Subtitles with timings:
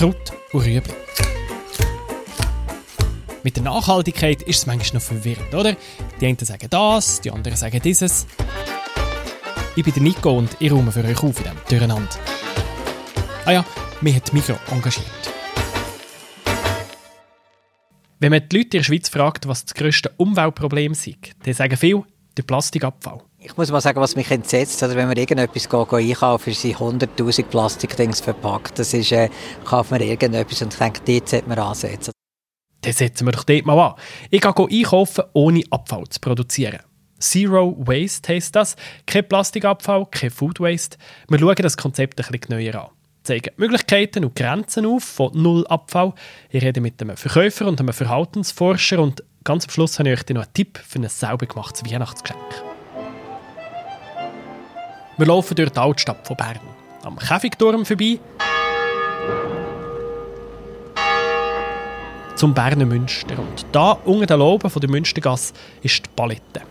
[0.00, 0.94] Kraut und Rüebli.
[3.42, 5.76] Mit der Nachhaltigkeit ist es manchmal noch verwirrend, oder?
[6.18, 8.26] Die einen sagen das, die anderen sagen dieses.
[9.76, 12.16] Ich bin der Nico und ich räume für euch auf in diesem Durcheinander.
[13.44, 13.64] Ah ja,
[14.00, 15.04] mich hat Mikro engagiert.
[18.20, 21.08] Wenn man die Leute in der Schweiz fragt, was das grösste Umweltproblem ist,
[21.42, 22.04] dann sagen viele,
[22.38, 23.20] der Plastikabfall.
[23.42, 28.20] Ich muss mal sagen, was mich entsetzt, oder wenn wir irgendetwas einkaufen, sind 100'000 Plastikdings
[28.20, 28.78] verpackt.
[28.78, 29.30] Das ist, äh,
[29.64, 32.12] kauft man irgendetwas und ich denke, dort sollte man ansetzen.
[32.82, 33.94] Dann setzen wir doch dort mal an.
[34.28, 36.80] Ich gehe einkaufen, ohne Abfall zu produzieren.
[37.18, 38.76] Zero Waste heisst das.
[39.06, 40.98] Kein Plastikabfall, kein Food Waste.
[41.28, 42.90] Wir schauen das Konzept ein bisschen neuer an.
[43.22, 46.12] Zeigen Möglichkeiten und Grenzen auf von Null Abfall.
[46.50, 50.28] Ich rede mit einem Verkäufer und einem Verhaltensforscher und ganz am Schluss habe ich euch
[50.28, 52.69] noch einen Tipp für ein sauber gemachtes Weihnachtsgeschenk.
[55.20, 56.60] Wir laufen durch die Altstadt von Bern.
[57.02, 58.18] Am Käfigturm vorbei.
[62.36, 63.38] Zum Berner Münster.
[63.38, 66.62] Und da, unter den von der Münstergasse, ist die Palette.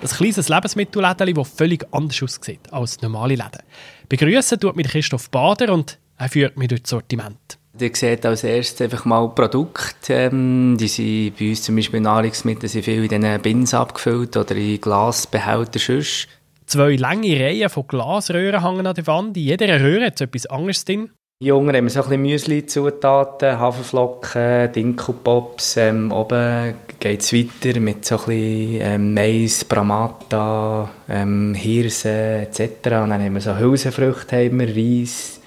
[0.00, 3.62] Ein kleines Lebensmittelläden, das völlig anders aussieht als normale Läden.
[4.08, 7.58] Begrüßen tut mich Christoph Bader und er führt mich durch das Sortiment.
[7.78, 10.14] Ihr seht als erstes einfach mal Produkte.
[10.14, 14.56] Ähm, die sind bei uns zum Beispiel Nahrungsmittel sind viel in diesen Bins abgefüllt oder
[14.56, 16.26] in Glasbehälter sonst.
[16.70, 19.36] Zwei lange Reihen von Glasröhren hängen an der Wand.
[19.36, 21.10] In jeder Röhre hat etwas anderes drin.
[21.42, 25.78] Jungen haben so ein bisschen Müsli-Zutaten, Haferflocken, Dinkelpops.
[25.78, 32.60] Ähm, oben geht es weiter mit so ein bisschen ähm, Mais, Bramata, ähm, Hirse etc.
[32.84, 35.40] Und dann haben wir so Hülsenfrüchte, haben wir, Reis.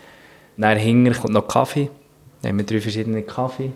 [0.58, 1.90] Dann hinten kommt noch Kaffee.
[2.42, 3.72] Dann haben wir drei verschiedene Kaffee.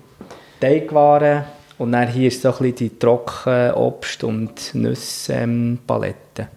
[0.60, 1.46] Teigwaren.
[1.78, 6.57] Und dann hier ist so ein bisschen die trockene Obst- und Nusspalette.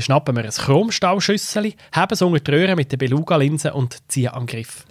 [0.00, 4.32] Ich schnappe mir ein Chromstahlschüssel, habe es unter die Röhre mit der Beluga-Linse und ziehe
[4.32, 4.86] an Griff.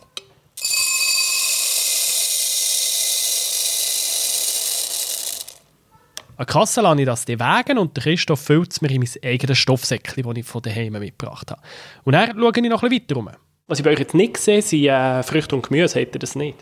[6.27, 9.01] An der Kasse lasse ich das die Wagen und der Christoph füllt es mir in
[9.01, 11.61] mein eigenes Stoffsäckchen, das ich von daheim mitgebracht habe.
[12.03, 13.29] Und dann schaue ich noch ein bisschen weiter rum.
[13.65, 15.99] Was ich bei euch jetzt nicht sehe, sind äh, Früchte und Gemüse.
[15.99, 16.55] Habt ihr das nicht?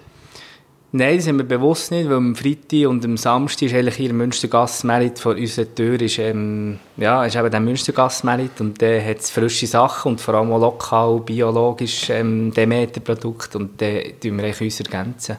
[0.93, 4.13] Nein, das haben wir bewusst nicht, weil am Freitag und am Samstag ist eigentlich hier
[4.13, 9.67] Münstergasse-Merit vor unserer Tür ist, ähm, ja, ist eben der Münstergasse-Merit und der hat frische
[9.67, 14.79] Sachen und vor allem auch lokal, biologisch ähm, Demeter-Produkte und den tun wir eigentlich uns
[14.79, 15.37] ergänzen.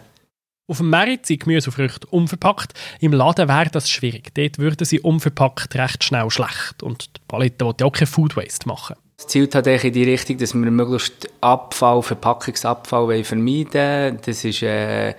[0.71, 2.75] Auf dem Merit sind Gemüse und Früchte unverpackt.
[3.01, 4.35] Im Laden wäre das schwierig.
[4.35, 6.83] Dort würden sie unverpackt recht schnell schlecht.
[6.83, 8.97] Und die Palette will ja auch kein Food Waste machen.
[9.19, 14.19] Das zielt halt in die Richtung, dass wir möglichst Abfall, Verpackungsabfall vermeiden wollen.
[14.25, 15.17] Das ist eine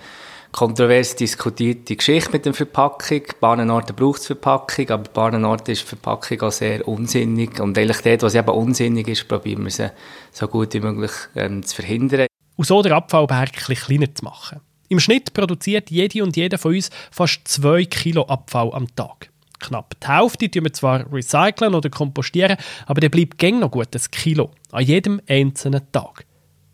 [0.52, 3.22] kontrovers diskutierte Geschichte mit der Verpackung.
[3.42, 7.60] Orten braucht es Verpackung, aber Orten ist Verpackung auch sehr unsinnig.
[7.60, 9.92] Und eigentlich dort, was eben unsinnig ist, probieren wir sie
[10.32, 12.26] so gut wie möglich ähm, zu verhindern.
[12.56, 14.60] Und so den Abfallberg kleiner zu machen.
[14.88, 19.29] Im Schnitt produziert jede und jeder von uns fast 2 Kilo Abfall am Tag.
[19.60, 22.56] Knapp die Hälfte tun wir zwar recyceln oder kompostieren,
[22.86, 26.24] aber der bleibt gäng noch gut ein Kilo an jedem einzelnen Tag.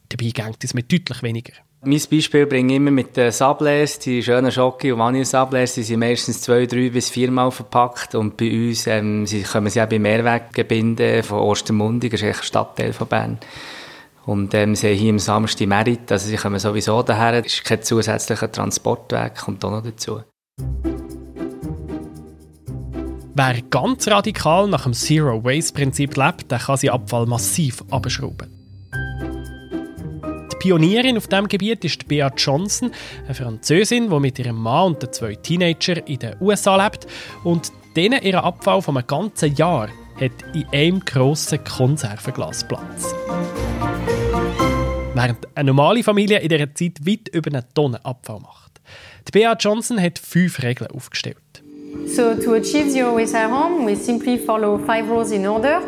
[0.09, 1.53] Dabei geht es mit deutlich weniger.
[1.83, 4.01] Mein Beispiel bringe ich immer mit den Sablés.
[4.03, 8.15] Die schönen Schocke- und Vanille-Sablés die sind meistens zwei, drei bis viermal verpackt.
[8.15, 12.43] Und bei uns ähm, sie kommen sie auch bei Mehrweggebinden von Ostermundig, das ist ein
[12.43, 13.39] Stadtteil von Bern.
[14.25, 17.45] Und ähm, sie haben hier am Samstag Merit, also sie kommen sowieso daher.
[17.45, 20.23] Es ist kein zusätzlicher Transportweg, kommt auch noch dazu.
[23.39, 28.51] Wer ganz radikal nach dem Zero-Waste-Prinzip lebt, der kann seinen Abfall massiv abschrauben.
[30.51, 32.93] Die Pionierin auf diesem Gebiet ist Bea Johnson,
[33.27, 37.07] eine Französin, die mit ihrem Mann und den zwei Teenagern in den USA lebt
[37.45, 43.15] und denen ihren Abfall von einem ganzen Jahr hat in einem grossen Konservenglas Platz.
[45.13, 48.81] Während eine normale Familie in dieser Zeit weit über eine Tonne Abfall macht.
[49.29, 51.37] Die Bea Johnson hat fünf Regeln aufgestellt.
[52.07, 55.81] So to achieve zero waste at home, we simply follow five rules in order.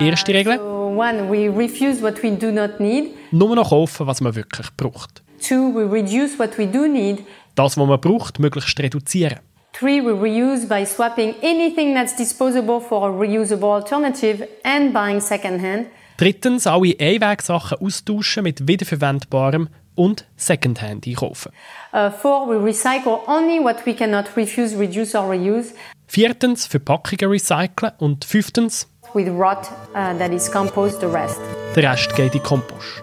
[0.00, 0.58] Erste Regel.
[0.96, 3.14] One, we refuse what we do not need.
[3.30, 5.22] Nur noch kaufen, was man wirklich braucht.
[5.40, 7.24] Two, we reduce what we do need.
[7.54, 9.40] Das, was man braucht, möglichst reduzieren.
[9.72, 15.86] Three, we reuse by swapping anything that's disposable for a reusable alternative and buying secondhand.
[16.18, 21.52] Drittens, alle Einwegsachen austauschen mit wiederverwendbarem und Secondhand einkaufen.
[21.92, 25.74] Uh, four, we recycle only what we cannot refuse, reduce or reuse.
[26.06, 27.92] Viertens, Verpackungen recyceln.
[27.98, 31.38] Und fünftens, With rot uh, that is compost the rest.
[31.76, 33.02] der Rest geht in Kompost.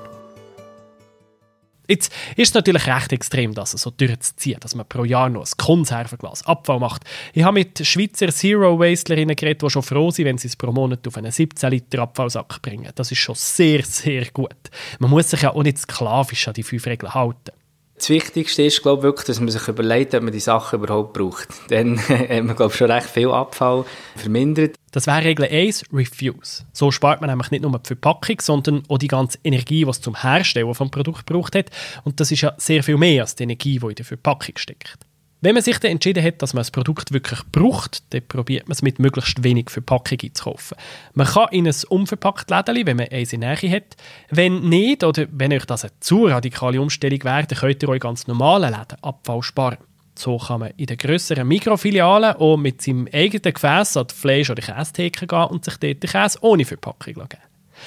[1.89, 5.57] Jetzt ist es natürlich recht extrem, das so durchzuziehen, dass man pro Jahr noch ein
[5.57, 7.03] Konservenglas Abfall macht.
[7.33, 11.07] Ich habe mit Schweizer Zero-Wastelerinnen geredet, die schon froh sind, wenn sie es pro Monat
[11.07, 12.91] auf einen 17 Liter Abfallsack bringen.
[12.93, 14.55] Das ist schon sehr, sehr gut.
[14.99, 17.51] Man muss sich ja auch nicht sklavisch an die fünf Regeln halten.
[17.95, 21.13] Das Wichtigste ist, glaube ich, wirklich, dass man sich überlegt, ob man die Sachen überhaupt
[21.13, 21.49] braucht.
[21.69, 23.83] Dann hat man, glaube ich, schon recht viel Abfall
[24.15, 24.75] vermindert.
[24.91, 26.65] Das wäre Regel 1, Refuse.
[26.73, 30.01] So spart man nämlich nicht nur die Verpackung, sondern auch die ganze Energie, die es
[30.01, 31.69] zum Herstellen vom Produkt braucht hat.
[32.03, 34.99] Und das ist ja sehr viel mehr als die Energie, die in der Verpackung steckt.
[35.41, 38.73] Wenn man sich dann entschieden hat, dass man das Produkt wirklich braucht, dann probiert man
[38.73, 40.75] es mit möglichst wenig Verpackung einzukaufen.
[41.13, 43.95] Man kann in ein unverpacktes Läden, wenn man eins in Nähe hat.
[44.29, 48.01] Wenn nicht, oder wenn euch das eine zu radikale Umstellung wäre, dann könnt ihr euch
[48.01, 49.77] ganz normale Läden Abfall sparen.
[50.19, 54.49] So kann man in den grösseren Mikrofilialen auch mit seinem eigenen Gefäß an die Fleisch-
[54.49, 57.41] oder Käsetheke gehen und sich dort den Käse ohne Verpackung geben.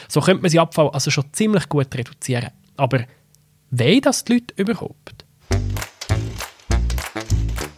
[0.08, 2.48] So könnte man seinen Abfall also schon ziemlich gut reduzieren.
[2.78, 3.04] Aber
[3.70, 5.26] wollen das die Leute überhaupt?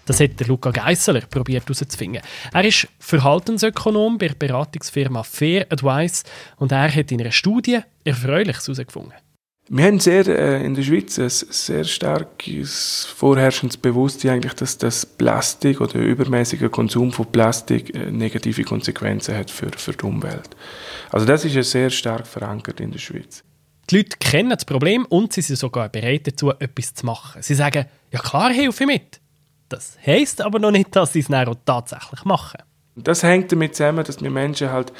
[0.07, 2.23] Das hat der Luca Geisseler probiert herauszufinden.
[2.53, 6.23] Er ist Verhaltensökonom bei der Beratungsfirma Fair Advice
[6.59, 9.15] und er hat in einer Studie Erfreuliches herausgefunden.
[9.69, 15.07] Wir haben sehr, äh, in der Schweiz ein sehr starkes vorherrschendes Bewusstsein, eigentlich, dass das
[15.07, 20.51] Plastik oder der übermäßige Konsum von Plastik äh, negative Konsequenzen hat für, für die Umwelt.
[21.11, 23.43] Also das ist ja sehr stark verankert in der Schweiz.
[23.89, 27.43] Die Leute kennen das Problem und sie sind sogar bereit dazu, etwas zu machen.
[27.43, 29.21] Sie sagen, ja klar, helfe mit.
[29.71, 32.61] Das heisst aber noch nicht, dass sie es dann auch tatsächlich machen.
[32.97, 34.93] Das hängt damit zusammen, dass wir Menschen halt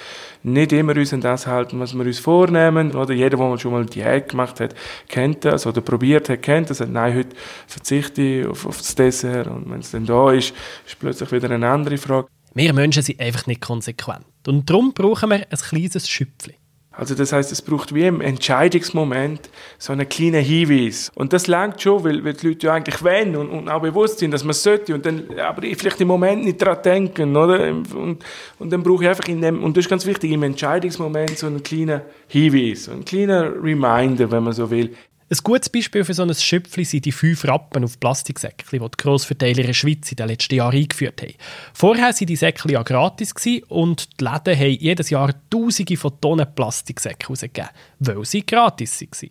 [0.43, 2.93] nicht immer uns an das halten, was wir uns vornehmen.
[2.93, 4.75] Oder jeder, der schon mal Diät gemacht hat,
[5.09, 6.81] kennt das oder probiert hat, kennt das.
[6.81, 7.37] Nein, heute
[7.69, 10.53] verzichte ich auf, auf das Dessert und wenn es dann da ist,
[10.85, 12.27] ist plötzlich wieder eine andere Frage.
[12.55, 14.25] Wir Menschen sind einfach nicht konsequent.
[14.47, 16.55] Und darum brauchen wir ein kleines Schüpfchen.
[16.97, 21.11] Also das heißt, es braucht wie im Entscheidungsmoment so einen kleinen Hinweis.
[21.15, 24.21] Und das langt schon, weil, weil die Leute ja eigentlich wollen und, und auch bewusst
[24.21, 24.95] sind, dass man es sollte.
[24.95, 27.69] Und dann, aber vielleicht im Moment nicht daran denken, oder?
[27.69, 28.19] Und,
[28.59, 31.47] und dann brauche ich einfach in dem, und das ist ganz wichtig, im Entscheidungsmoment so
[31.47, 34.95] einen kleinen Hinweis, so einen kleinen Reminder, wenn man so will.
[35.35, 38.97] Ein gutes Beispiel für so ein Schöpfchen sind die fünf Rappen auf Plastiksäckchen, die die
[38.97, 41.35] Grossverteiler in der Schweiz in den letzten Jahren eingeführt haben.
[41.73, 43.35] Vorher waren die Säckchen ja gratis
[43.67, 49.31] und die Läden haben jedes Jahr Tausende von Tonnen Plastiksäcke rausgegeben, weil sie gratis waren.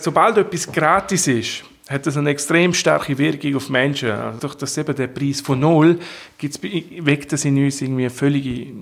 [0.00, 4.12] Sobald etwas gratis ist, hat das eine extrem starke Wirkung auf Menschen.
[4.12, 5.98] Also durch das eben der Preis von null
[6.38, 8.72] gibt's, weckt das in uns irgendwie eine völlige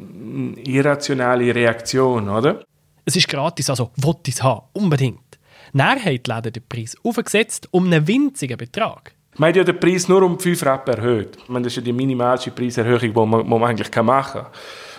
[0.65, 2.63] irrationale Reaktion, oder?
[3.07, 5.28] Es ist gratis, also wollte ich es haben, unbedingt.
[5.73, 9.13] Nachher haben die Läden den Preis aufgesetzt um einen winzigen Betrag.
[9.37, 11.37] Man hat ja den Preis nur um 5 Rappen erhöht.
[11.37, 14.51] Ich meine, das ist ja die minimalste Preiserhöhung, die man, die man eigentlich machen kann.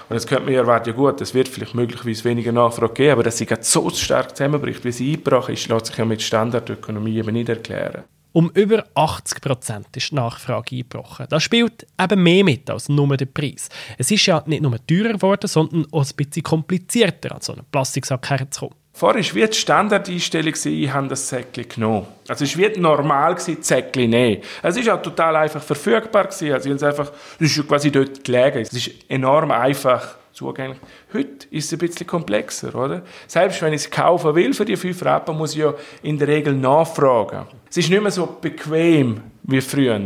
[0.10, 3.12] Und jetzt könnte man ja erwarten, ja gut, es wird vielleicht möglicherweise weniger Nachfrage geben,
[3.12, 7.18] aber dass sie so stark zusammenbricht, wie sie eingebrochen ist, lässt sich ja mit Standardökonomie
[7.18, 8.04] eben nicht erklären.
[8.32, 11.26] Um über 80 Prozent ist die Nachfrage eingebrochen.
[11.30, 13.70] Das spielt eben mehr mit als nur der Preis.
[13.98, 17.66] Es ist ja nicht nur teurer geworden, sondern auch ein bisschen komplizierter, an so einen
[17.72, 18.79] Plastiksack herzukommen.
[19.00, 22.06] Vorher war die Standardeinstellung, ich habe das Säckchen genommen.
[22.28, 24.42] Also es war normal, das Säckchen nehmen.
[24.62, 26.26] Es war auch total einfach verfügbar.
[26.26, 27.10] Also es einfach,
[27.40, 28.60] das ist quasi dort gelegen.
[28.60, 30.80] Es ist enorm einfach zugänglich.
[31.14, 33.04] Heute ist es ein bisschen komplexer, oder?
[33.26, 35.74] Selbst wenn ich es kaufen will für die 5 Rappen, muss ich ja
[36.04, 37.48] in der Regel nachfragen.
[37.70, 39.98] Es ist nicht mehr so bequem wie früher.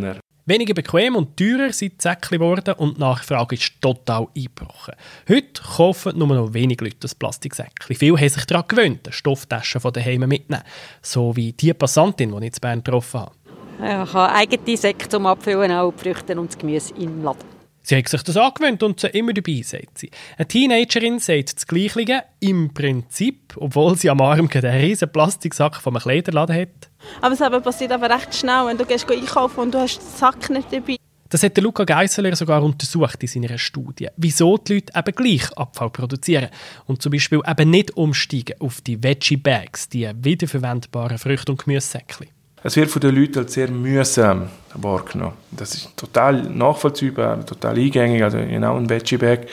[0.45, 4.93] Weniger bequem und teurer sind die Säckchen geworden und die Nachfrage ist total eingebrochen.
[5.29, 7.95] Heute kaufen nur noch wenig Leute das Plastiksäckchen.
[7.95, 10.65] Viele haben sich daran gewöhnt, eine Stofftasche von daheim mitzunehmen.
[11.01, 13.31] So wie die Passantin, die ich in Bern getroffen habe.
[13.79, 17.52] Ich habe eigene Säcke zum Abfüllen, auch Früchte und Gemüse im Laden.
[17.85, 20.09] Sie hat sich das angewöhnt und sie immer dabei, sagt sie.
[20.37, 25.93] Eine Teenagerin sagt das Gleiche im Prinzip, obwohl sie am Arm einen riesen Plastiksack von
[25.93, 26.89] einem Kleiderladen hat.
[27.21, 30.49] Aber es passiert aber recht schnell, wenn du gehst einkaufen und du hast den Sack
[30.49, 30.95] nicht dabei.
[31.33, 35.89] Das hat Luca Geisseler sogar untersucht in seiner Studie, wieso die Leute eben gleich Abfall
[35.89, 36.49] produzieren
[36.85, 42.27] und zum Beispiel eben nicht umsteigen auf die Veggie Bags, die wiederverwendbaren Früchte- und Gemüsesäckchen.
[42.63, 45.35] Es wird von den Leuten als sehr mühsam wahrgenommen.
[45.51, 48.23] Das ist total nachvollziehbar, total eingängig.
[48.23, 49.47] Also genau ein Veggie-Bag.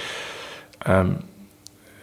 [0.87, 1.19] Ähm,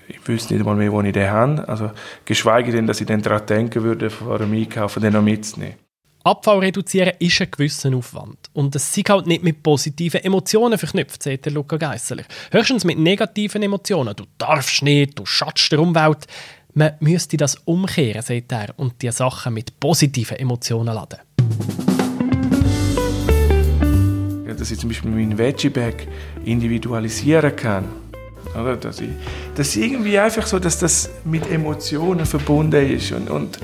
[0.09, 1.67] ich wüsste nicht einmal mehr, wo ich den habe.
[1.67, 1.91] Also,
[2.25, 5.75] geschweige denn, dass ich dann daran denken würde, vor dem Einkaufen den noch mitzunehmen.
[6.23, 8.37] Abfall reduzieren ist ein gewisser Aufwand.
[8.51, 12.23] Und es sind halt nicht mit positiven Emotionen verknüpft, sagt der Luca Geisseler.
[12.51, 14.13] Höchstens mit negativen Emotionen.
[14.13, 16.27] Du darfst nicht, du schatzt der Umwelt.
[16.77, 21.17] Man müsste das umkehren, sagt er, und die Sachen mit positiven Emotionen laden.
[24.45, 26.07] Ja, dass ich zum Beispiel meinen Veggie-Bag
[26.45, 27.85] individualisieren kann.
[28.53, 28.75] Oder?
[28.77, 29.09] Dass, ich,
[29.55, 33.11] dass irgendwie einfach so, dass das mit Emotionen verbunden ist.
[33.11, 33.57] Und, und,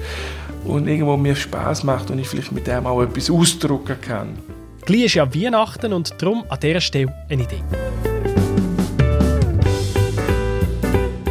[0.65, 4.39] und irgendwo mir Spaß macht und ich vielleicht mit dem auch etwas ausdrucken kann.
[4.88, 7.62] Gleich ist ja Weihnachten und darum an dieser Stelle eine Idee.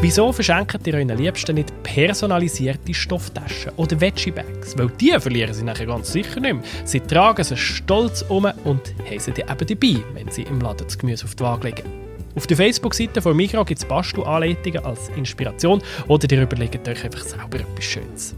[0.03, 4.77] Wieso verschenkt ihr euren Liebsten nicht personalisierte Stofftaschen oder Veggie-Bags?
[4.77, 6.63] Weil die verlieren sie nachher ganz sicher nicht mehr.
[6.85, 10.99] Sie tragen sie stolz um und haben sie eben dabei, wenn sie im Laden das
[10.99, 11.85] Gemüse auf die Waage legen.
[12.35, 17.23] Auf der Facebook-Seite von Migros gibt es Bastelanleitungen als Inspiration oder ihr überlegt euch einfach
[17.23, 18.35] selber etwas Schönes.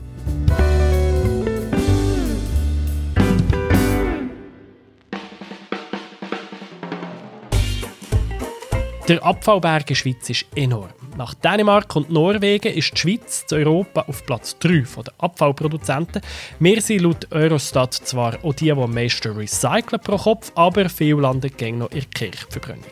[9.08, 11.03] Der Abfallberg in der Schweiz ist enorm.
[11.16, 16.20] Nach Dänemark und Norwegen ist die Schweiz zu Europa auf Platz 3 der Abfallproduzenten.
[16.58, 21.14] Wir sind laut Eurostat zwar auch die, die am meisten recyceln pro Kopf, aber viel
[21.14, 22.82] landen gehen noch in der Kirchverbrennung.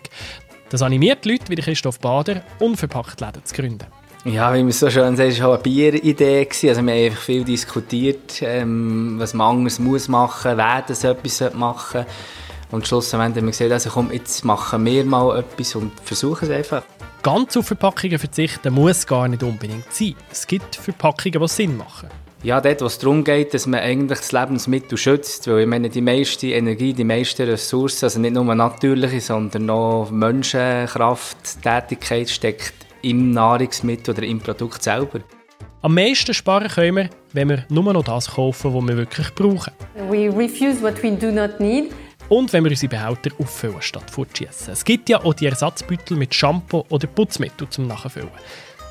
[0.70, 3.86] Das animiert Leute wie Christoph Bader, unverpackt Läden zu gründen.
[4.24, 6.46] Ja, wie man so schön sagt, war auch eine Bieridee.
[6.48, 11.52] Also wir haben einfach viel diskutiert, ähm, was man anders muss machen wer das etwas
[11.54, 12.10] machen sollte.
[12.72, 16.56] Und schlussendlich haben wir gesagt, also komm, jetzt machen wir mal etwas und versuchen es
[16.56, 16.82] einfach.
[17.22, 20.14] Ganz auf Verpackungen verzichten muss gar nicht unbedingt sein.
[20.30, 22.08] Es gibt Verpackungen, die Sinn machen.
[22.42, 25.90] Ja, dort, wo es darum geht, dass man eigentlich das Lebensmittel schützt, weil ich meine,
[25.90, 32.74] die meiste Energie, die meisten Ressourcen, also nicht nur natürliche, sondern auch Menschenkraft, Tätigkeit steckt
[33.02, 35.20] im Nahrungsmittel oder im Produkt selber.
[35.82, 39.72] Am meisten sparen können wir, wenn wir nur noch das kaufen, was wir wirklich brauchen.
[40.08, 41.92] We refuse what we do not need.
[42.32, 44.72] Und wenn wir unsere Behälter auffüllen statt fortschießen.
[44.72, 48.30] Es gibt ja auch die Ersatzbüttel mit Shampoo oder Putzmittel zum Nachfüllen.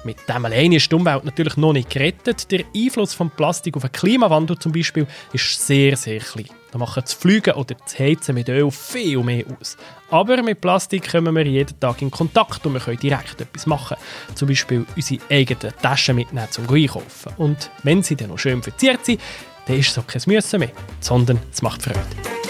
[0.04, 2.52] Mit dem alleine ist die Umwelt natürlich noch nicht gerettet.
[2.52, 6.52] Der Einfluss von Plastik auf den Klimawandel zum Beispiel ist sehr, sehr klein.
[6.72, 9.76] Da machen das Fliegen oder das Heizen mit Öl viel mehr aus.
[10.12, 13.98] Aber mit Plastik kommen wir jeden Tag in Kontakt und wir können direkt etwas machen.
[14.36, 17.34] Zum Beispiel unsere eigenen Taschen mitnehmen zum Einkaufen.
[17.38, 19.20] Und wenn sie dann noch schön verziert sind,
[19.66, 22.41] dann ist es auch kein Müssen mehr, sondern es macht Freude.